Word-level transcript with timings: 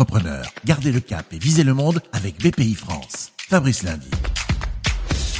entrepreneurs, 0.00 0.46
gardez 0.64 0.92
le 0.92 1.00
cap 1.00 1.26
et 1.30 1.38
visez 1.38 1.62
le 1.62 1.74
monde 1.74 2.00
avec 2.12 2.38
BPI 2.38 2.74
France. 2.74 3.32
Fabrice 3.36 3.82
Lundi. 3.82 4.08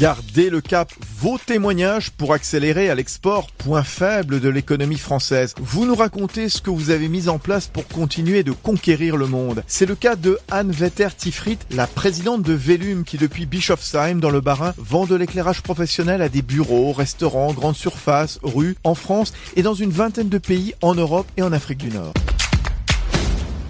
Gardez 0.00 0.48
le 0.48 0.62
cap, 0.62 0.90
vos 1.20 1.36
témoignages 1.36 2.10
pour 2.10 2.32
accélérer 2.32 2.88
à 2.88 2.94
l'export, 2.94 3.50
point 3.50 3.82
faible 3.82 4.40
de 4.40 4.48
l'économie 4.48 4.96
française. 4.96 5.54
Vous 5.60 5.84
nous 5.84 5.94
racontez 5.94 6.48
ce 6.48 6.62
que 6.62 6.70
vous 6.70 6.88
avez 6.88 7.08
mis 7.08 7.28
en 7.28 7.38
place 7.38 7.66
pour 7.66 7.86
continuer 7.86 8.44
de 8.44 8.52
conquérir 8.52 9.18
le 9.18 9.26
monde. 9.26 9.62
C'est 9.66 9.84
le 9.84 9.94
cas 9.94 10.16
de 10.16 10.38
Anne 10.50 10.70
Vetter 10.70 11.08
Tifrit, 11.14 11.58
la 11.70 11.86
présidente 11.86 12.42
de 12.42 12.54
Velum 12.54 13.04
qui 13.04 13.18
depuis 13.18 13.44
Bischofsheim 13.44 14.20
dans 14.20 14.30
le 14.30 14.40
Bas-Rhin 14.40 14.72
vend 14.78 15.04
de 15.04 15.16
l'éclairage 15.16 15.60
professionnel 15.60 16.22
à 16.22 16.30
des 16.30 16.42
bureaux, 16.42 16.92
restaurants, 16.92 17.52
grandes 17.52 17.76
surfaces, 17.76 18.38
rues 18.42 18.76
en 18.84 18.94
France 18.94 19.34
et 19.54 19.62
dans 19.62 19.74
une 19.74 19.90
vingtaine 19.90 20.30
de 20.30 20.38
pays 20.38 20.74
en 20.80 20.94
Europe 20.94 21.26
et 21.36 21.42
en 21.42 21.52
Afrique 21.52 21.78
du 21.78 21.90
Nord 21.90 22.14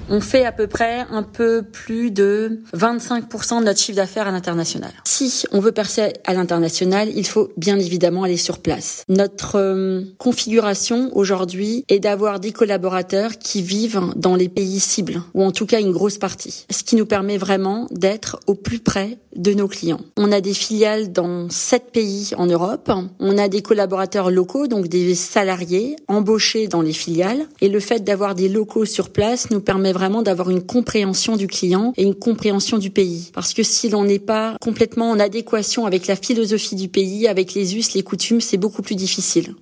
on 0.09 0.21
fait 0.21 0.45
à 0.45 0.53
peu 0.53 0.67
près 0.67 1.07
un 1.11 1.23
peu 1.23 1.63
plus 1.63 2.11
de 2.11 2.61
25% 2.75 3.61
de 3.61 3.65
notre 3.65 3.81
chiffre 3.81 3.97
d'affaires 3.97 4.29
à 4.29 4.31
l'international. 4.31 4.93
Si 5.05 5.45
on 5.53 5.61
veut 5.61 5.73
percer 5.73 6.13
à 6.25 6.35
l'international, 6.35 7.09
il 7.15 7.27
faut 7.27 7.51
bien 7.57 7.79
évidemment 7.79 8.23
aller 8.23 8.37
sur 8.37 8.59
place. 8.59 9.05
Notre 9.09 9.57
euh, 9.57 10.03
configuration 10.19 11.11
aujourd'hui 11.17 11.85
est 11.89 12.01
d'avoir 12.01 12.41
des 12.41 12.53
collaborateurs 12.53 13.39
qui 13.39 13.63
vivent 13.63 14.01
dans 14.17 14.37
les 14.37 14.49
pays 14.49 14.81
cibles, 14.81 15.23
ou 15.35 15.43
en 15.43 15.51
tout 15.51 15.67
cas 15.67 15.81
une 15.81 15.93
grosse 15.93 16.19
partie, 16.19 16.67
ce 16.71 16.83
qui 16.83 16.97
nous 16.97 17.07
permet 17.07 17.39
vraiment 17.39 17.87
d'être 17.91 18.41
au 18.47 18.55
plus 18.55 18.79
près 18.79 19.19
de 19.37 19.53
nos 19.53 19.69
clients. 19.69 20.01
On 20.17 20.33
a 20.33 20.41
des 20.41 20.55
filiales 20.55 21.13
dans 21.13 21.51
sept 21.51 21.93
pays 21.93 22.31
en 22.37 22.47
Europe, 22.47 22.91
on 23.21 23.39
a 23.39 23.49
des 23.49 23.63
collaborateurs 23.63 24.31
locaux, 24.31 24.67
donc 24.67 24.89
des 24.89 25.15
salariés 25.15 25.97
embauchés 26.09 26.69
dans 26.69 26.83
les 26.83 26.93
filiales, 26.93 27.47
et 27.61 27.69
le 27.69 27.81
fait 27.81 28.01
d'avoir 28.01 28.35
des 28.35 28.49
locaux 28.49 28.85
sur 28.85 29.11
place 29.11 29.51
nous 29.51 29.61
permet 29.61 29.93
vraiment 29.97 30.23
d'avoir 30.23 30.51
une 30.51 30.63
compréhension 30.63 31.37
du 31.37 31.47
client 31.47 31.93
et 31.97 32.03
une 32.03 32.15
compréhension 32.15 32.79
du 32.79 32.91
pays. 32.91 33.31
Parce 33.33 33.55
que 33.55 33.63
si 33.63 33.89
l'on 33.89 34.05
n'est 34.05 34.19
pas 34.19 34.57
complètement 34.61 35.11
en 35.11 35.19
adéquation 35.19 35.87
avec 35.87 36.07
la 36.07 36.17
philosophie 36.17 36.77
du 36.77 36.89
pays, 36.89 37.27
avec 37.27 37.55
les 37.55 37.77
us, 37.77 37.95
les 37.95 38.03
coutumes, 38.03 38.41
c'est 38.41 38.57
beaucoup 38.57 38.83
plus 38.83 38.95
difficile. 38.95 39.55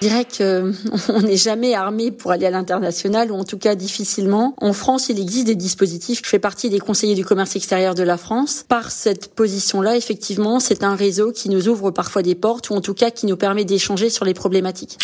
Je 0.00 0.08
dirais 0.08 0.26
qu'on 0.26 1.22
n'est 1.22 1.36
jamais 1.36 1.74
armé 1.74 2.10
pour 2.10 2.30
aller 2.30 2.44
à 2.46 2.50
l'international, 2.50 3.32
ou 3.32 3.34
en 3.34 3.44
tout 3.44 3.56
cas 3.56 3.74
difficilement. 3.74 4.54
En 4.60 4.72
France, 4.72 5.08
il 5.08 5.18
existe 5.18 5.46
des 5.46 5.54
dispositifs. 5.54 6.20
Je 6.22 6.28
fais 6.28 6.38
partie 6.38 6.68
des 6.68 6.78
conseillers 6.78 7.14
du 7.14 7.24
commerce 7.24 7.56
extérieur 7.56 7.94
de 7.94 8.02
la 8.02 8.18
France. 8.18 8.64
Par 8.68 8.90
cette 8.90 9.34
position-là, 9.34 9.96
effectivement, 9.96 10.60
c'est 10.60 10.84
un 10.84 10.94
réseau 10.94 11.32
qui 11.32 11.48
nous 11.48 11.68
ouvre 11.68 11.90
parfois 11.90 12.22
des 12.22 12.34
portes, 12.34 12.68
ou 12.68 12.74
en 12.74 12.82
tout 12.82 12.94
cas 12.94 13.10
qui 13.10 13.26
nous 13.26 13.36
permet 13.36 13.64
d'échanger 13.64 14.10
sur 14.10 14.26
les 14.26 14.34
problématiques. 14.34 14.98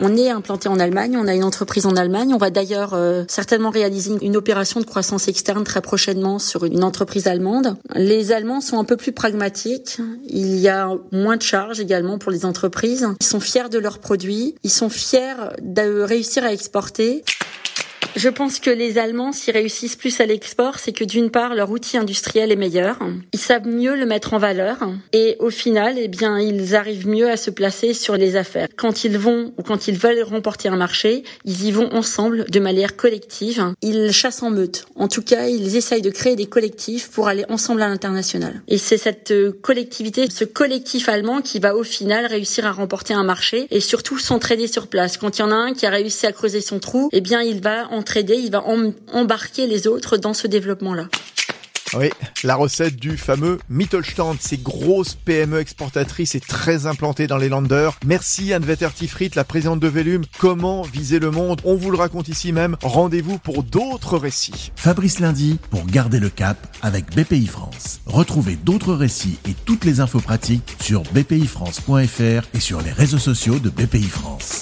On 0.00 0.16
est 0.16 0.30
implanté 0.30 0.68
en 0.68 0.78
Allemagne, 0.78 1.16
on 1.16 1.26
a 1.26 1.34
une 1.34 1.44
entreprise 1.44 1.86
en 1.86 1.96
Allemagne. 1.96 2.32
On 2.32 2.38
va 2.38 2.50
d'ailleurs 2.50 2.94
euh, 2.94 3.24
certainement 3.28 3.70
réaliser 3.70 4.12
une, 4.22 4.36
opération 4.36 4.80
de 4.80 4.86
croissance 4.86 5.26
externe 5.26 5.64
très 5.64 5.80
prochainement 5.80 6.38
sur 6.38 6.64
une 6.64 6.84
entreprise 6.84 7.26
allemande. 7.26 7.76
Les 7.94 8.30
Allemands 8.30 8.60
sont 8.60 8.78
un 8.78 8.84
peu 8.84 8.96
plus 8.96 9.10
pragmatiques. 9.10 9.98
Il 10.28 10.56
y 10.56 10.68
a 10.68 10.90
moins 11.10 11.36
de 11.36 11.42
charges 11.42 11.80
également 11.80 12.18
pour 12.18 12.30
les 12.30 12.44
entreprises. 12.44 13.08
Ils 13.20 13.26
sont 13.26 13.40
fiers 13.40 13.68
de 13.68 13.78
leurs 13.78 13.98
produits. 13.98 14.54
Ils 14.62 14.70
sont 14.70 14.88
fiers 14.88 15.34
de 15.60 16.02
réussir 16.02 16.44
à 16.44 16.52
exporter. 16.52 17.24
Je 18.18 18.28
pense 18.28 18.58
que 18.58 18.70
les 18.70 18.98
Allemands, 18.98 19.30
s'y 19.30 19.52
réussissent 19.52 19.94
plus 19.94 20.18
à 20.18 20.26
l'export, 20.26 20.80
c'est 20.80 20.90
que 20.90 21.04
d'une 21.04 21.30
part, 21.30 21.54
leur 21.54 21.70
outil 21.70 21.96
industriel 21.96 22.50
est 22.50 22.56
meilleur. 22.56 22.98
Ils 23.32 23.38
savent 23.38 23.68
mieux 23.68 23.94
le 23.94 24.06
mettre 24.06 24.34
en 24.34 24.38
valeur. 24.38 24.78
Et 25.12 25.36
au 25.38 25.50
final, 25.50 25.94
eh 25.98 26.08
bien, 26.08 26.36
ils 26.40 26.74
arrivent 26.74 27.06
mieux 27.06 27.30
à 27.30 27.36
se 27.36 27.52
placer 27.52 27.94
sur 27.94 28.16
les 28.16 28.34
affaires. 28.34 28.66
Quand 28.76 29.04
ils 29.04 29.16
vont 29.16 29.52
ou 29.56 29.62
quand 29.62 29.86
ils 29.86 29.96
veulent 29.96 30.24
remporter 30.24 30.68
un 30.68 30.74
marché, 30.74 31.22
ils 31.44 31.66
y 31.66 31.70
vont 31.70 31.94
ensemble 31.94 32.46
de 32.50 32.58
manière 32.58 32.96
collective. 32.96 33.72
Ils 33.82 34.10
chassent 34.10 34.42
en 34.42 34.50
meute. 34.50 34.86
En 34.96 35.06
tout 35.06 35.22
cas, 35.22 35.46
ils 35.46 35.76
essayent 35.76 36.02
de 36.02 36.10
créer 36.10 36.34
des 36.34 36.46
collectifs 36.46 37.10
pour 37.10 37.28
aller 37.28 37.44
ensemble 37.48 37.82
à 37.82 37.88
l'international. 37.88 38.62
Et 38.66 38.78
c'est 38.78 38.98
cette 38.98 39.32
collectivité, 39.62 40.28
ce 40.28 40.44
collectif 40.44 41.08
allemand 41.08 41.40
qui 41.40 41.60
va 41.60 41.76
au 41.76 41.84
final 41.84 42.26
réussir 42.26 42.66
à 42.66 42.72
remporter 42.72 43.14
un 43.14 43.22
marché 43.22 43.68
et 43.70 43.78
surtout 43.78 44.18
s'entraider 44.18 44.66
sur 44.66 44.88
place. 44.88 45.18
Quand 45.18 45.38
il 45.38 45.42
y 45.42 45.44
en 45.44 45.52
a 45.52 45.54
un 45.54 45.72
qui 45.72 45.86
a 45.86 45.90
réussi 45.90 46.26
à 46.26 46.32
creuser 46.32 46.60
son 46.60 46.80
trou, 46.80 47.10
eh 47.12 47.20
bien, 47.20 47.42
il 47.42 47.60
va 47.60 47.86
il 48.16 48.50
va 48.50 48.64
embarquer 49.12 49.66
les 49.66 49.86
autres 49.86 50.16
dans 50.16 50.34
ce 50.34 50.46
développement-là. 50.46 51.08
Oui, 51.94 52.10
la 52.44 52.54
recette 52.54 52.96
du 52.96 53.16
fameux 53.16 53.58
Mittelstand, 53.70 54.36
ces 54.40 54.58
grosses 54.58 55.14
PME 55.14 55.58
exportatrices 55.58 56.34
et 56.34 56.40
très 56.40 56.86
implantées 56.86 57.26
dans 57.26 57.38
les 57.38 57.48
landers. 57.48 57.98
Merci 58.04 58.52
Anne 58.52 58.64
Vetter 58.64 58.88
Tifrit, 58.94 59.30
la 59.34 59.44
présidente 59.44 59.80
de 59.80 59.88
Velum. 59.88 60.24
Comment 60.38 60.82
viser 60.82 61.18
le 61.18 61.30
monde? 61.30 61.62
On 61.64 61.76
vous 61.76 61.90
le 61.90 61.96
raconte 61.96 62.28
ici 62.28 62.52
même. 62.52 62.76
Rendez-vous 62.82 63.38
pour 63.38 63.62
d'autres 63.62 64.18
récits. 64.18 64.70
Fabrice 64.76 65.18
Lundi 65.18 65.58
pour 65.70 65.86
garder 65.86 66.20
le 66.20 66.28
cap 66.28 66.58
avec 66.82 67.14
BPI 67.16 67.46
France. 67.46 68.00
Retrouvez 68.04 68.56
d'autres 68.56 68.94
récits 68.94 69.38
et 69.48 69.54
toutes 69.64 69.86
les 69.86 70.00
infos 70.00 70.20
pratiques 70.20 70.76
sur 70.82 71.02
bpifrance.fr 71.04 72.48
et 72.54 72.60
sur 72.60 72.82
les 72.82 72.92
réseaux 72.92 73.18
sociaux 73.18 73.58
de 73.58 73.70
BPI 73.70 74.02
France. 74.02 74.57